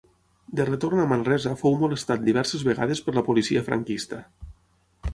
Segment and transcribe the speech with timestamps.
[0.59, 4.27] De retorn a Manresa fou molestat diverses vegades per la policia franquista.